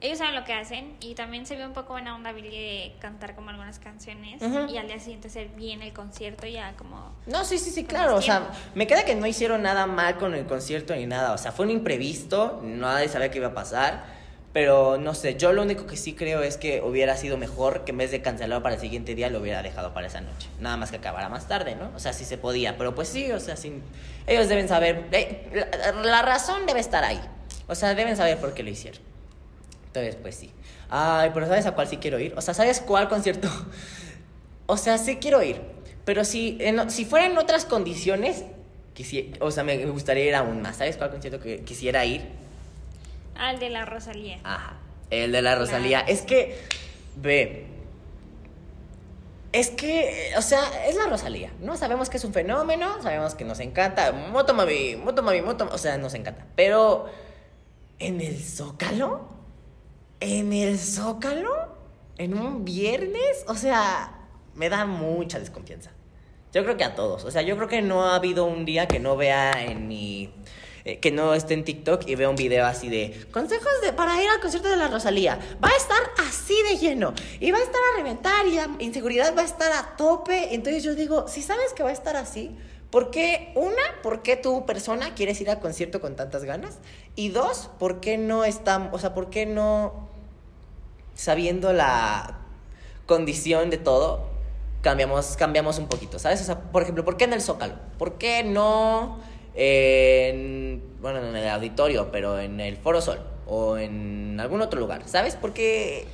Ellos 0.00 0.18
saben 0.18 0.34
lo 0.34 0.44
que 0.44 0.52
hacen 0.52 0.94
y 1.00 1.14
también 1.14 1.46
se 1.46 1.56
ve 1.56 1.64
un 1.66 1.72
poco 1.72 1.94
buena 1.94 2.14
onda 2.14 2.30
Billy 2.32 2.50
de 2.50 2.92
cantar 3.00 3.34
como 3.34 3.48
algunas 3.48 3.78
canciones 3.78 4.42
Ujú. 4.42 4.66
y 4.70 4.76
al 4.76 4.86
día 4.88 5.00
siguiente 5.00 5.28
hacer 5.28 5.48
bien 5.48 5.80
el 5.80 5.94
concierto 5.94 6.46
ya 6.46 6.74
como... 6.76 7.14
No, 7.26 7.46
sí, 7.46 7.56
sí, 7.56 7.70
sí, 7.70 7.84
claro. 7.84 8.16
O 8.16 8.20
sea, 8.20 8.50
me 8.74 8.86
queda 8.86 9.06
que 9.06 9.14
no 9.14 9.26
hicieron 9.26 9.62
nada 9.62 9.86
mal 9.86 10.18
con 10.18 10.34
el 10.34 10.44
concierto 10.44 10.94
ni 10.94 11.06
nada. 11.06 11.32
O 11.32 11.38
sea, 11.38 11.50
fue 11.50 11.64
un 11.64 11.70
imprevisto, 11.70 12.60
nadie 12.62 13.08
sabía 13.08 13.30
qué 13.30 13.38
iba 13.38 13.48
a 13.48 13.54
pasar. 13.54 14.04
Pero 14.52 14.96
no 14.98 15.14
sé, 15.14 15.36
yo 15.36 15.52
lo 15.52 15.62
único 15.62 15.86
que 15.86 15.96
sí 15.98 16.14
creo 16.14 16.42
es 16.42 16.56
que 16.56 16.80
hubiera 16.82 17.16
sido 17.18 17.36
mejor 17.36 17.84
que 17.84 17.90
en 17.92 17.98
vez 17.98 18.10
de 18.10 18.22
cancelarlo 18.22 18.62
para 18.62 18.74
el 18.76 18.80
siguiente 18.80 19.14
día 19.14 19.28
lo 19.28 19.40
hubiera 19.40 19.62
dejado 19.62 19.92
para 19.92 20.06
esa 20.06 20.22
noche. 20.22 20.48
Nada 20.60 20.76
más 20.78 20.90
que 20.90 20.96
acabara 20.96 21.28
más 21.28 21.46
tarde, 21.48 21.74
¿no? 21.76 21.90
O 21.94 21.98
sea, 21.98 22.12
sí 22.14 22.24
se 22.24 22.38
podía. 22.38 22.78
Pero 22.78 22.94
pues 22.94 23.08
sí, 23.08 23.30
o 23.32 23.40
sea, 23.40 23.56
sí, 23.56 23.80
ellos 24.26 24.48
deben 24.48 24.66
saber. 24.68 25.08
eh, 25.12 25.66
la, 25.94 26.02
la 26.02 26.22
razón 26.22 26.64
debe 26.66 26.80
estar 26.80 27.04
ahí. 27.04 27.20
O 27.66 27.74
sea, 27.74 27.94
deben 27.94 28.16
saber 28.16 28.38
por 28.38 28.54
qué 28.54 28.62
lo 28.62 28.70
hicieron. 28.70 29.00
Entonces, 29.98 30.20
pues 30.20 30.34
sí. 30.36 30.52
Ay, 30.90 31.30
pero 31.34 31.46
¿sabes 31.46 31.66
a 31.66 31.72
cuál 31.74 31.88
sí 31.88 31.96
quiero 31.96 32.18
ir? 32.18 32.34
O 32.36 32.40
sea, 32.40 32.54
¿sabes 32.54 32.80
cuál 32.80 33.08
concierto? 33.08 33.48
O 34.68 34.76
sea, 34.76 34.98
sí 34.98 35.16
quiero 35.18 35.42
ir. 35.44 35.60
Pero 36.04 36.24
si, 36.24 36.56
en- 36.60 36.90
si 36.90 37.04
fuera 37.04 37.26
en 37.26 37.38
otras 37.38 37.64
condiciones, 37.64 38.42
o 39.40 39.50
sea, 39.52 39.62
me 39.62 39.76
me 39.78 39.90
gustaría 39.92 40.24
ir 40.24 40.34
aún 40.34 40.60
más. 40.60 40.76
¿Sabes 40.78 40.96
cuál 40.96 41.10
concierto 41.10 41.38
que 41.40 41.60
quisiera 41.60 42.04
ir? 42.04 42.26
Al 43.36 43.60
de 43.60 43.70
la 43.70 43.84
Rosalía. 43.84 44.40
Ajá. 44.42 44.74
El 45.10 45.30
de 45.30 45.40
la 45.42 45.54
Rosalía. 45.54 45.98
Claro. 46.00 46.12
Es 46.12 46.22
que, 46.22 46.58
ve. 47.14 47.66
Es 49.52 49.70
que, 49.70 50.32
o 50.36 50.42
sea, 50.42 50.60
es 50.88 50.96
la 50.96 51.06
Rosalía, 51.06 51.52
¿no? 51.60 51.76
Sabemos 51.76 52.10
que 52.10 52.16
es 52.16 52.24
un 52.24 52.32
fenómeno, 52.32 53.00
sabemos 53.02 53.36
que 53.36 53.44
nos 53.44 53.60
encanta. 53.60 54.10
Moto 54.12 54.52
mami, 54.52 54.96
moto 54.96 55.22
mami, 55.22 55.42
moto. 55.42 55.68
O 55.72 55.78
sea, 55.78 55.96
nos 55.96 56.14
encanta. 56.14 56.44
Pero, 56.56 57.06
¿en 58.00 58.20
el 58.20 58.36
Zócalo? 58.42 59.28
¿En 60.20 60.52
el 60.52 60.78
Zócalo? 60.78 61.76
¿En 62.18 62.38
un 62.38 62.64
viernes? 62.64 63.44
O 63.48 63.54
sea, 63.54 64.28
me 64.54 64.68
da 64.68 64.86
mucha 64.86 65.38
desconfianza. 65.38 65.90
Yo 66.52 66.62
creo 66.64 66.76
que 66.76 66.84
a 66.84 66.94
todos. 66.94 67.24
O 67.24 67.30
sea, 67.30 67.42
yo 67.42 67.56
creo 67.56 67.68
que 67.68 67.82
no 67.82 68.04
ha 68.04 68.14
habido 68.16 68.46
un 68.46 68.64
día 68.64 68.86
que 68.88 68.98
no 68.98 69.16
vea 69.16 69.62
en 69.64 69.88
mi. 69.88 70.32
eh, 70.86 71.00
que 71.00 71.10
no 71.10 71.34
esté 71.34 71.52
en 71.54 71.64
TikTok 71.64 72.08
y 72.08 72.14
vea 72.14 72.30
un 72.30 72.36
video 72.36 72.64
así 72.64 72.88
de 72.88 73.26
consejos 73.32 73.72
de, 73.82 73.92
para 73.92 74.22
ir 74.22 74.28
al 74.30 74.40
concierto 74.40 74.70
de 74.70 74.76
la 74.76 74.88
Rosalía. 74.88 75.38
Va 75.62 75.68
a 75.68 75.76
estar 75.76 75.98
así 76.26 76.54
de 76.70 76.78
lleno 76.78 77.12
y 77.40 77.50
va 77.50 77.58
a 77.58 77.62
estar 77.62 77.80
a 77.92 77.96
reventar 77.98 78.46
y 78.46 78.52
la 78.54 78.70
inseguridad 78.78 79.36
va 79.36 79.42
a 79.42 79.44
estar 79.44 79.70
a 79.72 79.96
tope. 79.96 80.54
Entonces 80.54 80.82
yo 80.82 80.94
digo, 80.94 81.28
si 81.28 81.42
sabes 81.42 81.74
que 81.74 81.82
va 81.82 81.90
a 81.90 81.92
estar 81.92 82.16
así, 82.16 82.56
¿por 82.90 83.10
qué? 83.10 83.52
Una, 83.56 84.00
¿por 84.02 84.22
qué 84.22 84.36
tu 84.36 84.64
persona 84.64 85.14
quieres 85.14 85.40
ir 85.40 85.50
al 85.50 85.58
concierto 85.60 86.00
con 86.00 86.14
tantas 86.16 86.44
ganas? 86.44 86.78
Y 87.16 87.30
dos, 87.30 87.68
¿por 87.78 88.00
qué 88.00 88.16
no 88.16 88.44
está, 88.44 88.88
o 88.92 88.98
sea, 88.98 89.12
por 89.12 89.28
qué 89.28 89.44
no 89.44 90.05
sabiendo 91.16 91.72
la 91.72 92.38
condición 93.06 93.70
de 93.70 93.78
todo, 93.78 94.28
cambiamos, 94.82 95.36
cambiamos 95.36 95.78
un 95.78 95.88
poquito, 95.88 96.20
¿sabes? 96.20 96.40
O 96.42 96.44
sea, 96.44 96.60
por 96.60 96.82
ejemplo, 96.82 97.04
¿por 97.04 97.16
qué 97.16 97.24
en 97.24 97.32
el 97.32 97.40
Zócalo? 97.40 97.74
¿Por 97.98 98.18
qué 98.18 98.44
no 98.44 99.18
en, 99.54 100.82
bueno, 101.00 101.18
en 101.18 101.34
el 101.34 101.48
auditorio, 101.48 102.10
pero 102.12 102.38
en 102.38 102.60
el 102.60 102.76
Foro 102.76 103.00
Sol 103.00 103.18
o 103.46 103.78
en 103.78 104.38
algún 104.38 104.60
otro 104.60 104.78
lugar, 104.78 105.02
¿sabes? 105.06 105.34
Porque... 105.34 106.06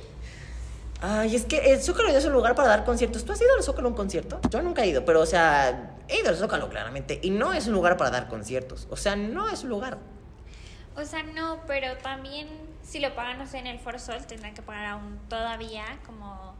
Ay, 1.01 1.35
es 1.35 1.43
que 1.43 1.73
el 1.73 1.81
Zócalo 1.81 2.09
ya 2.09 2.19
es 2.19 2.25
un 2.25 2.31
lugar 2.31 2.55
para 2.55 2.69
dar 2.69 2.85
conciertos. 2.85 3.25
¿Tú 3.25 3.33
has 3.33 3.41
ido 3.41 3.53
al 3.57 3.63
Zócalo 3.63 3.89
a 3.89 3.91
un 3.91 3.97
concierto? 3.97 4.39
Yo 4.49 4.61
nunca 4.61 4.83
he 4.83 4.87
ido, 4.87 5.03
pero, 5.03 5.19
o 5.19 5.25
sea, 5.25 5.97
he 6.07 6.21
ido 6.21 6.29
al 6.29 6.37
Zócalo 6.37 6.69
claramente. 6.69 7.19
Y 7.21 7.29
no 7.29 7.51
es 7.51 7.67
un 7.67 7.73
lugar 7.73 7.97
para 7.97 8.09
dar 8.09 8.29
conciertos. 8.29 8.87
O 8.89 8.95
sea, 8.95 9.17
no 9.17 9.49
es 9.49 9.63
un 9.63 9.69
lugar. 9.69 9.97
O 10.95 11.05
sea, 11.05 11.23
no, 11.23 11.61
pero 11.65 11.97
también 11.97 12.47
si 12.83 12.99
lo 12.99 13.15
pagan, 13.15 13.37
no 13.39 13.47
sé, 13.47 13.57
en 13.59 13.67
el 13.67 13.79
Foro 13.79 13.99
Sol, 13.99 14.25
tendrán 14.27 14.53
que 14.53 14.61
pagar 14.61 14.85
aún 14.85 15.19
todavía 15.29 15.85
como 16.05 16.53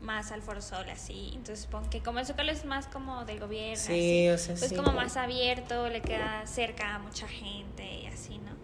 más 0.00 0.30
al 0.32 0.42
Foro 0.42 0.60
Sol, 0.60 0.88
así. 0.90 1.30
Entonces 1.32 1.60
supongo 1.60 1.88
que 1.90 2.00
como 2.00 2.18
el 2.18 2.26
Zócalo 2.26 2.52
es 2.52 2.64
más 2.64 2.86
como 2.86 3.24
del 3.24 3.40
gobierno, 3.40 3.76
Sí, 3.76 4.28
así, 4.28 4.28
o 4.28 4.38
sea, 4.38 4.54
pues 4.56 4.70
sí. 4.70 4.76
como 4.76 4.92
más 4.92 5.16
abierto, 5.16 5.88
le 5.88 6.02
queda 6.02 6.46
cerca 6.46 6.96
a 6.96 6.98
mucha 6.98 7.26
gente 7.26 7.84
y 7.84 8.06
así, 8.06 8.38
¿no? 8.38 8.58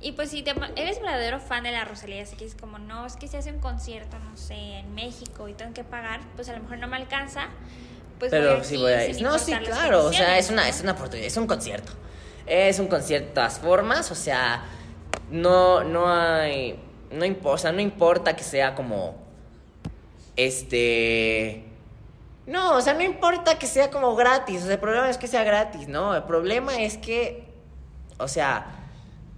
Y 0.00 0.12
pues 0.12 0.30
si 0.30 0.42
te, 0.42 0.54
eres 0.76 1.00
verdadero 1.00 1.40
fan 1.40 1.64
de 1.64 1.72
la 1.72 1.84
Rosalía, 1.84 2.22
así 2.22 2.36
que 2.36 2.44
es 2.44 2.54
como, 2.54 2.78
no, 2.78 3.06
es 3.06 3.16
que 3.16 3.26
si 3.26 3.36
hace 3.36 3.50
un 3.50 3.58
concierto, 3.58 4.18
no 4.18 4.36
sé, 4.36 4.54
en 4.54 4.94
México 4.94 5.48
y 5.48 5.54
tengo 5.54 5.74
que 5.74 5.82
pagar, 5.82 6.20
pues 6.36 6.48
a 6.48 6.52
lo 6.52 6.62
mejor 6.62 6.78
no 6.78 6.86
me 6.86 6.96
alcanza. 6.96 7.48
Pues 8.20 8.30
Pero 8.30 8.56
voy 8.56 8.64
sí 8.64 8.76
voy 8.76 8.92
a 8.92 9.06
ir. 9.06 9.22
No, 9.22 9.38
sí, 9.38 9.52
claro. 9.52 10.06
O 10.06 10.12
sea, 10.12 10.38
es 10.38 10.50
una, 10.50 10.62
¿no? 10.62 10.68
es 10.68 10.80
una 10.80 10.92
oportunidad, 10.92 11.26
es 11.26 11.36
un 11.36 11.46
concierto. 11.46 11.92
Es 12.48 12.78
un 12.78 12.86
concierto 12.86 13.28
de 13.28 13.34
todas 13.34 13.58
formas, 13.58 14.10
o 14.10 14.14
sea, 14.14 14.62
no, 15.30 15.84
no 15.84 16.08
hay. 16.08 16.78
No 17.10 17.24
importa, 17.24 17.54
o 17.54 17.58
sea, 17.58 17.72
no 17.72 17.80
importa 17.80 18.36
que 18.36 18.44
sea 18.44 18.74
como. 18.74 19.16
Este. 20.36 21.64
No, 22.46 22.76
o 22.76 22.80
sea, 22.80 22.94
no 22.94 23.02
importa 23.02 23.58
que 23.58 23.66
sea 23.66 23.90
como 23.90 24.14
gratis. 24.16 24.62
O 24.62 24.64
sea, 24.64 24.74
el 24.74 24.80
problema 24.80 25.10
es 25.10 25.18
que 25.18 25.26
sea 25.26 25.44
gratis, 25.44 25.88
¿no? 25.88 26.14
El 26.14 26.24
problema 26.24 26.80
es 26.80 26.96
que. 26.96 27.48
O 28.18 28.28
sea, 28.28 28.66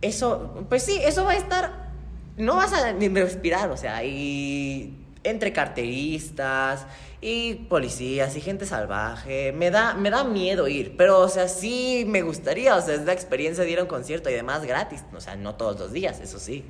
eso. 0.01 0.65
Pues 0.69 0.85
sí, 0.85 1.01
eso 1.03 1.25
va 1.25 1.33
a 1.33 1.37
estar. 1.37 1.91
No 2.37 2.57
vas 2.57 2.73
a 2.73 2.93
ni 2.93 3.09
respirar, 3.09 3.71
o 3.71 3.77
sea, 3.77 4.05
y. 4.05 5.00
Entre 5.23 5.53
carteristas 5.53 6.87
y 7.21 7.55
policías 7.55 8.37
y 8.37 8.41
gente 8.41 8.65
salvaje. 8.65 9.53
Me 9.53 9.71
da, 9.71 9.95
me 9.95 10.11
da 10.11 10.25
miedo 10.25 10.69
ir, 10.69 10.97
pero, 10.97 11.21
o 11.21 11.29
sea, 11.29 11.49
sí 11.49 12.05
me 12.07 12.23
gustaría. 12.23 12.77
O 12.77 12.81
sea, 12.81 12.95
es 12.95 13.03
la 13.03 13.13
experiencia 13.13 13.65
de 13.65 13.71
ir 13.71 13.79
a 13.79 13.83
un 13.83 13.89
concierto 13.89 14.31
y 14.31 14.35
además 14.35 14.65
gratis. 14.65 15.05
O 15.15 15.21
sea, 15.21 15.37
no 15.37 15.55
todos 15.57 15.79
los 15.79 15.93
días, 15.93 16.21
eso 16.21 16.39
sí. 16.39 16.65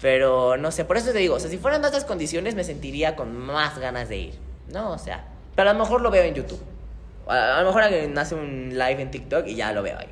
Pero 0.00 0.56
no 0.56 0.70
sé, 0.70 0.84
por 0.84 0.96
eso 0.96 1.12
te 1.12 1.18
digo, 1.18 1.34
o 1.34 1.40
sea, 1.40 1.50
si 1.50 1.58
fueran 1.58 1.84
otras 1.84 2.04
condiciones 2.04 2.54
me 2.54 2.62
sentiría 2.62 3.16
con 3.16 3.36
más 3.36 3.78
ganas 3.78 4.08
de 4.08 4.18
ir, 4.18 4.34
¿no? 4.72 4.92
O 4.92 4.98
sea, 4.98 5.24
pero 5.56 5.70
a 5.70 5.72
lo 5.72 5.80
mejor 5.80 6.02
lo 6.02 6.10
veo 6.10 6.22
en 6.22 6.34
YouTube. 6.34 6.60
A, 7.26 7.60
lo 7.62 7.66
mejor 7.66 7.82
alguien 7.82 8.16
hace 8.16 8.36
un 8.36 8.70
live 8.70 9.02
en 9.02 9.10
TikTok 9.10 9.46
y 9.48 9.56
ya 9.56 9.72
lo 9.72 9.82
veo 9.82 9.98
ahí. 9.98 10.08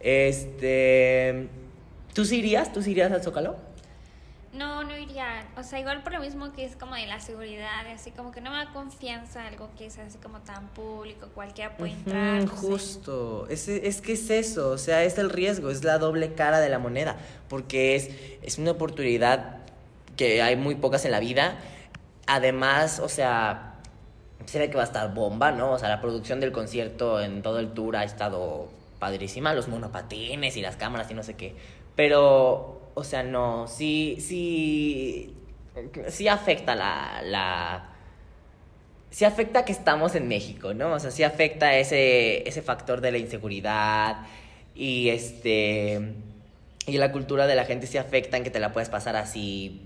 Este. 0.00 1.48
¿Tú 2.12 2.22
irías? 2.22 2.72
¿Tú 2.72 2.82
sí 2.82 2.90
irías 2.90 3.12
al 3.12 3.22
Zócalo? 3.22 3.56
No, 4.52 4.82
no 4.82 4.96
iría. 4.96 5.46
O 5.56 5.62
sea, 5.62 5.78
igual 5.78 6.02
por 6.02 6.12
lo 6.12 6.20
mismo 6.20 6.52
que 6.52 6.64
es 6.64 6.74
como 6.74 6.96
de 6.96 7.06
la 7.06 7.20
seguridad, 7.20 7.86
así 7.94 8.10
como 8.10 8.32
que 8.32 8.40
no 8.40 8.50
me 8.50 8.56
da 8.56 8.72
confianza 8.72 9.46
algo 9.46 9.70
que 9.78 9.86
es 9.86 9.98
así 9.98 10.18
como 10.18 10.40
tan 10.40 10.66
público, 10.68 11.28
cualquiera 11.34 11.76
puede 11.76 11.92
entrar. 11.92 12.44
No 12.44 12.48
justo. 12.48 13.46
Es, 13.48 13.68
es 13.68 14.00
que 14.00 14.14
es 14.14 14.28
eso, 14.28 14.70
o 14.70 14.78
sea, 14.78 15.04
es 15.04 15.18
el 15.18 15.30
riesgo, 15.30 15.70
es 15.70 15.84
la 15.84 15.98
doble 15.98 16.34
cara 16.34 16.58
de 16.58 16.68
la 16.68 16.80
moneda, 16.80 17.16
porque 17.48 17.94
es, 17.94 18.10
es 18.42 18.58
una 18.58 18.72
oportunidad 18.72 19.58
que 20.16 20.42
hay 20.42 20.56
muy 20.56 20.74
pocas 20.74 21.04
en 21.04 21.12
la 21.12 21.20
vida. 21.20 21.58
Además, 22.26 22.98
o 22.98 23.08
sea, 23.08 23.74
se 24.46 24.58
ve 24.58 24.68
que 24.68 24.76
va 24.76 24.82
a 24.82 24.86
estar 24.86 25.14
bomba, 25.14 25.52
¿no? 25.52 25.72
O 25.72 25.78
sea, 25.78 25.88
la 25.88 26.00
producción 26.00 26.40
del 26.40 26.50
concierto 26.50 27.20
en 27.20 27.42
todo 27.42 27.60
el 27.60 27.72
tour 27.72 27.96
ha 27.96 28.04
estado 28.04 28.68
padrísima, 28.98 29.54
los 29.54 29.68
monopatines 29.68 30.56
y 30.56 30.60
las 30.60 30.76
cámaras 30.76 31.10
y 31.10 31.14
no 31.14 31.22
sé 31.22 31.34
qué. 31.34 31.54
Pero, 31.96 32.79
o 32.94 33.04
sea, 33.04 33.22
no, 33.22 33.66
sí, 33.68 34.18
sí, 34.20 35.34
sí 36.08 36.28
afecta 36.28 36.74
la, 36.74 37.22
la, 37.24 37.88
sí 39.10 39.24
afecta 39.24 39.64
que 39.64 39.72
estamos 39.72 40.14
en 40.14 40.28
México, 40.28 40.74
¿no? 40.74 40.92
O 40.92 41.00
sea, 41.00 41.10
sí 41.10 41.22
afecta 41.22 41.76
ese, 41.76 42.48
ese 42.48 42.62
factor 42.62 43.00
de 43.00 43.12
la 43.12 43.18
inseguridad 43.18 44.26
y 44.74 45.08
este 45.10 46.14
y 46.86 46.98
la 46.98 47.12
cultura 47.12 47.46
de 47.46 47.54
la 47.54 47.64
gente 47.64 47.86
sí 47.86 47.98
afecta 47.98 48.36
en 48.36 48.44
que 48.44 48.50
te 48.50 48.58
la 48.58 48.72
puedes 48.72 48.88
pasar 48.88 49.16
así 49.16 49.82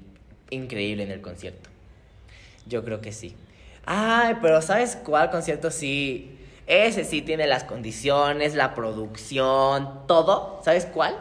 increíble 0.50 1.02
en 1.02 1.11
el 1.11 1.20
concierto. 1.20 1.68
Yo 2.66 2.84
creo 2.84 3.00
que 3.00 3.12
sí. 3.12 3.34
Ay, 3.84 4.37
pero 4.40 4.62
¿sabes 4.62 4.96
cuál 4.96 5.30
concierto 5.30 5.70
sí? 5.70 6.38
Ese 6.66 7.04
sí 7.04 7.20
tiene 7.20 7.46
las 7.46 7.64
condiciones, 7.64 8.54
la 8.54 8.75
producción, 8.75 10.06
todo. 10.06 10.62
¿Sabes 10.64 10.87
cuál? 10.87 11.14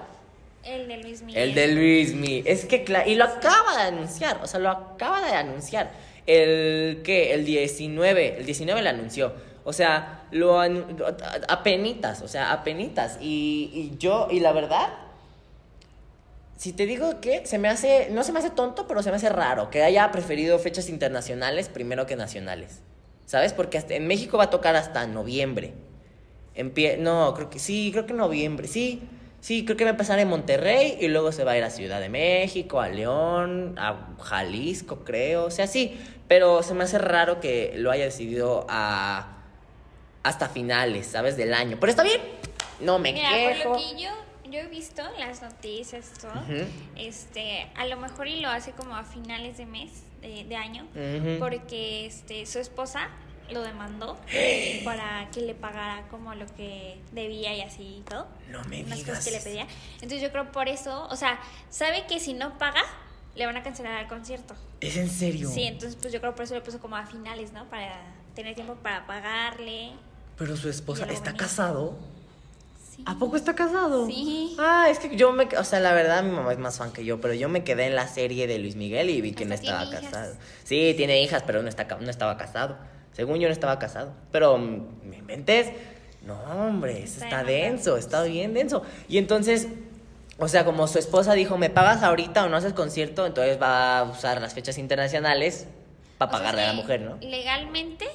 El 0.63 0.87
de 0.87 0.97
Luis 0.97 1.21
Miguel. 1.21 1.49
El 1.49 1.55
de 1.55 1.67
Luismi. 1.67 2.43
Es 2.45 2.65
que, 2.65 2.85
y 3.07 3.15
lo 3.15 3.25
acaba 3.25 3.75
de 3.77 3.83
anunciar, 3.83 4.39
o 4.41 4.47
sea, 4.47 4.59
lo 4.59 4.69
acaba 4.69 5.21
de 5.25 5.35
anunciar. 5.35 5.91
El, 6.25 7.01
¿qué? 7.03 7.33
El 7.33 7.45
19, 7.45 8.37
el 8.39 8.45
19 8.45 8.81
lo 8.81 8.89
anunció. 8.89 9.33
O 9.65 9.73
sea, 9.73 10.23
lo 10.31 10.61
apenitas, 11.49 12.21
o 12.21 12.27
sea, 12.27 12.51
apenitas. 12.51 13.17
Y, 13.21 13.71
y 13.73 13.97
yo, 13.97 14.27
y 14.31 14.39
la 14.39 14.51
verdad, 14.53 14.87
si 16.57 16.71
te 16.73 16.85
digo 16.85 17.19
que 17.21 17.45
se 17.45 17.57
me 17.57 17.67
hace, 17.69 18.09
no 18.11 18.23
se 18.23 18.31
me 18.31 18.39
hace 18.39 18.49
tonto, 18.49 18.87
pero 18.87 19.03
se 19.03 19.09
me 19.09 19.17
hace 19.17 19.29
raro 19.29 19.69
que 19.69 19.83
haya 19.83 20.11
preferido 20.11 20.59
fechas 20.59 20.89
internacionales 20.89 21.67
primero 21.69 22.05
que 22.05 22.15
nacionales. 22.15 22.79
¿Sabes? 23.25 23.53
Porque 23.53 23.77
hasta- 23.77 23.95
en 23.95 24.05
México 24.07 24.37
va 24.37 24.45
a 24.45 24.49
tocar 24.49 24.75
hasta 24.75 25.07
noviembre. 25.07 25.73
Empie 26.55 26.97
no, 26.97 27.33
creo 27.33 27.49
que 27.49 27.59
sí, 27.59 27.89
creo 27.91 28.05
que 28.05 28.13
noviembre. 28.13 28.67
Sí, 28.67 29.01
sí, 29.43 29.65
creo 29.65 29.75
que 29.75 29.83
va 29.83 29.89
a 29.89 29.91
empezar 29.91 30.19
en 30.19 30.29
Monterrey 30.29 30.97
y 31.01 31.09
luego 31.09 31.33
se 31.33 31.43
va 31.43 31.51
a 31.51 31.57
ir 31.57 31.65
a 31.65 31.69
Ciudad 31.69 31.99
de 31.99 32.07
México, 32.07 32.79
a 32.79 32.87
León, 32.87 33.75
a 33.77 34.15
Jalisco, 34.21 35.03
creo. 35.03 35.43
O 35.43 35.51
sea, 35.51 35.67
sí, 35.67 35.99
pero 36.29 36.63
se 36.63 36.73
me 36.73 36.85
hace 36.85 36.97
raro 36.97 37.41
que 37.41 37.73
lo 37.75 37.91
haya 37.91 38.05
decidido 38.05 38.65
a 38.69 39.39
hasta 40.23 40.47
finales, 40.47 41.07
¿sabes? 41.07 41.35
Del 41.35 41.53
año. 41.53 41.75
Pero 41.77 41.89
está 41.89 42.03
bien. 42.03 42.21
No 42.79 42.99
me 42.99 43.11
Mira, 43.11 43.29
quejo. 43.31 43.71
por 43.71 43.81
lo 43.81 43.85
que 43.85 44.01
yo, 44.01 44.09
yo 44.49 44.59
he 44.61 44.67
visto 44.67 45.03
las 45.19 45.41
noticias, 45.41 46.09
todo, 46.21 46.31
este, 46.95 47.67
a 47.75 47.85
lo 47.85 47.97
mejor 47.97 48.29
y 48.29 48.39
lo 48.39 48.47
hace 48.47 48.71
como 48.71 48.95
a 48.95 49.03
finales 49.03 49.57
de 49.57 49.65
mes, 49.65 49.91
de, 50.21 50.45
de 50.45 50.55
año, 50.55 50.87
porque 51.39 52.05
este, 52.05 52.45
su 52.45 52.59
esposa 52.59 53.09
lo 53.51 53.61
demandó 53.61 54.17
para 54.85 55.29
que 55.31 55.41
le 55.41 55.53
pagara 55.55 56.03
como 56.09 56.33
lo 56.35 56.45
que 56.55 56.99
debía 57.11 57.55
y 57.55 57.61
así 57.61 57.97
y 57.99 58.01
todo. 58.09 58.27
No 58.49 58.63
me 58.65 58.83
unas 58.83 58.97
digas. 58.99 59.17
cosas 59.17 59.25
que 59.25 59.31
le 59.31 59.39
pedía. 59.41 59.67
Entonces 59.95 60.21
yo 60.21 60.31
creo 60.31 60.51
por 60.51 60.67
eso, 60.69 61.07
o 61.09 61.15
sea, 61.15 61.39
sabe 61.69 62.05
que 62.07 62.19
si 62.19 62.33
no 62.33 62.57
paga, 62.57 62.81
le 63.35 63.45
van 63.45 63.57
a 63.57 63.63
cancelar 63.63 64.01
el 64.01 64.07
concierto. 64.07 64.55
¿Es 64.79 64.95
en 64.97 65.09
serio? 65.09 65.49
Sí, 65.49 65.63
entonces 65.63 65.97
pues 65.99 66.13
yo 66.13 66.19
creo 66.19 66.35
por 66.35 66.43
eso 66.45 66.55
lo 66.55 66.63
puso 66.63 66.79
como 66.79 66.95
a 66.95 67.05
finales, 67.05 67.51
¿no? 67.51 67.65
Para 67.69 68.01
tener 68.35 68.55
tiempo 68.55 68.75
para 68.75 69.05
pagarle. 69.07 69.91
Pero 70.37 70.55
su 70.57 70.69
esposa 70.69 71.05
está 71.05 71.33
casado. 71.33 71.97
Sí. 72.95 73.03
¿A 73.07 73.15
poco 73.17 73.35
está 73.35 73.55
casado? 73.55 74.05
Sí. 74.05 74.55
Ah, 74.59 74.87
es 74.89 74.99
que 74.99 75.15
yo 75.15 75.31
me... 75.31 75.45
O 75.57 75.63
sea, 75.63 75.79
la 75.79 75.93
verdad, 75.93 76.23
mi 76.23 76.31
mamá 76.31 76.51
es 76.53 76.59
más 76.59 76.77
fan 76.77 76.91
que 76.93 77.03
yo, 77.03 77.19
pero 77.19 77.33
yo 77.33 77.49
me 77.49 77.63
quedé 77.63 77.87
en 77.87 77.95
la 77.95 78.07
serie 78.07 78.45
de 78.45 78.59
Luis 78.59 78.75
Miguel 78.75 79.09
y 79.09 79.19
vi 79.21 79.33
que 79.33 79.45
no 79.45 79.55
estaba 79.55 79.83
hijas. 79.85 80.01
casado. 80.01 80.35
Sí, 80.63 80.93
tiene 80.95 81.21
hijas, 81.23 81.41
pero 81.43 81.63
no, 81.63 81.69
está, 81.69 81.85
no 81.85 82.09
estaba 82.09 82.37
casado. 82.37 82.77
Según 83.13 83.39
yo 83.39 83.47
no 83.47 83.53
estaba 83.53 83.79
casado. 83.79 84.13
Pero 84.31 84.57
me 84.57 85.17
inventes... 85.17 85.71
No, 86.25 86.39
hombre, 86.43 87.03
eso 87.03 87.23
Está 87.23 87.43
denso, 87.43 87.97
está 87.97 88.23
bien 88.23 88.53
denso. 88.53 88.81
Y 89.09 89.17
entonces, 89.17 89.67
o 90.37 90.47
sea, 90.47 90.63
como 90.63 90.87
su 90.87 90.97
esposa 90.97 91.33
dijo, 91.33 91.57
me 91.57 91.69
pagas 91.69 92.01
ahorita 92.01 92.45
o 92.45 92.49
no 92.49 92.55
haces 92.55 92.73
concierto, 92.73 93.25
entonces 93.25 93.61
va 93.61 93.99
a 93.99 94.03
usar 94.03 94.41
las 94.41 94.53
fechas 94.53 94.77
internacionales 94.77 95.67
para 96.17 96.31
O 96.31 96.33
sea, 96.33 96.39
pagarle 96.39 96.63
a 96.63 96.67
la 96.67 96.73
mujer, 96.73 97.01
¿no? 97.01 97.17
Legalmente, 97.19 98.05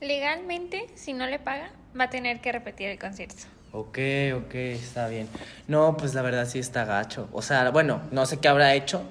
legalmente, 0.00 0.88
si 0.96 1.12
no 1.12 1.26
le 1.26 1.38
paga, 1.38 1.70
va 1.98 2.04
a 2.04 2.10
tener 2.10 2.40
que 2.40 2.50
repetir 2.50 2.88
el 2.88 2.98
concierto. 2.98 3.44
Ok, 3.70 3.98
ok, 4.36 4.54
está 4.54 5.08
bien. 5.08 5.28
No, 5.66 5.96
pues 5.96 6.14
la 6.14 6.22
verdad 6.22 6.46
sí 6.46 6.58
está 6.58 6.84
gacho. 6.84 7.28
O 7.32 7.42
sea, 7.42 7.70
bueno, 7.70 8.02
no 8.10 8.26
sé 8.26 8.38
qué 8.38 8.48
habrá 8.48 8.74
hecho. 8.74 9.02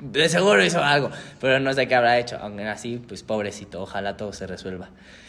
De 0.00 0.28
seguro 0.28 0.64
hizo 0.64 0.82
algo, 0.82 1.10
pero 1.40 1.60
no 1.60 1.72
sé 1.74 1.86
qué 1.86 1.94
habrá 1.94 2.18
hecho. 2.18 2.38
Aunque 2.40 2.66
así, 2.66 3.02
pues 3.06 3.22
pobrecito, 3.22 3.82
ojalá 3.82 4.16
todo 4.16 4.32
se 4.32 4.46
resuelva. 4.46 4.88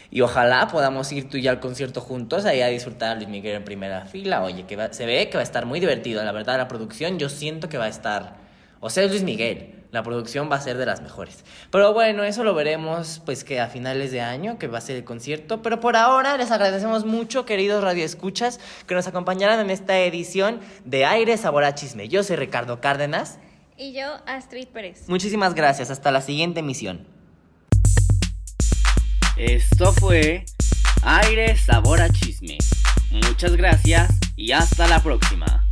Y 0.09 0.21
ojalá 0.21 0.67
podamos 0.67 1.11
ir 1.11 1.29
tú 1.29 1.37
y 1.37 1.41
yo 1.41 1.51
al 1.51 1.59
concierto 1.59 2.01
juntos, 2.01 2.45
ahí 2.45 2.61
a 2.61 2.67
disfrutar 2.67 3.11
a 3.11 3.15
Luis 3.15 3.29
Miguel 3.29 3.55
en 3.55 3.63
primera 3.63 4.05
fila. 4.05 4.43
Oye, 4.43 4.65
que 4.65 4.77
se 4.91 5.05
ve 5.05 5.29
que 5.29 5.37
va 5.37 5.41
a 5.41 5.43
estar 5.43 5.65
muy 5.65 5.79
divertido. 5.79 6.23
La 6.23 6.31
verdad, 6.31 6.57
la 6.57 6.67
producción 6.67 7.17
yo 7.19 7.29
siento 7.29 7.69
que 7.69 7.77
va 7.77 7.85
a 7.85 7.89
estar... 7.89 8.35
O 8.81 8.89
sea, 8.89 9.05
Luis 9.07 9.23
Miguel. 9.23 9.75
La 9.91 10.03
producción 10.03 10.49
va 10.49 10.55
a 10.55 10.61
ser 10.61 10.77
de 10.77 10.85
las 10.85 11.01
mejores. 11.01 11.43
Pero 11.69 11.93
bueno, 11.93 12.23
eso 12.23 12.45
lo 12.45 12.53
veremos 12.53 13.21
pues 13.25 13.43
que 13.43 13.59
a 13.59 13.67
finales 13.67 14.11
de 14.11 14.21
año, 14.21 14.57
que 14.57 14.67
va 14.67 14.77
a 14.77 14.81
ser 14.81 14.95
el 14.95 15.03
concierto. 15.03 15.61
Pero 15.61 15.81
por 15.81 15.97
ahora 15.97 16.37
les 16.37 16.49
agradecemos 16.49 17.05
mucho, 17.05 17.45
queridos 17.45 17.83
radioescuchas, 17.83 18.61
que 18.87 18.95
nos 18.95 19.07
acompañaran 19.07 19.59
en 19.59 19.69
esta 19.69 19.99
edición 19.99 20.61
de 20.85 21.05
Aire 21.05 21.35
Sabor 21.35 21.65
a 21.65 21.75
Chisme. 21.75 22.07
Yo 22.07 22.23
soy 22.23 22.37
Ricardo 22.37 22.79
Cárdenas. 22.79 23.37
Y 23.81 23.93
yo, 23.93 24.19
Astrid 24.27 24.67
Pérez. 24.67 25.09
Muchísimas 25.09 25.55
gracias. 25.55 25.89
Hasta 25.89 26.11
la 26.11 26.21
siguiente 26.21 26.59
emisión. 26.59 27.07
Esto 29.37 29.91
fue 29.93 30.45
Aire 31.01 31.57
Sabor 31.57 31.99
a 31.99 32.09
Chisme. 32.09 32.59
Muchas 33.09 33.55
gracias 33.55 34.11
y 34.35 34.51
hasta 34.51 34.87
la 34.87 34.99
próxima. 35.01 35.67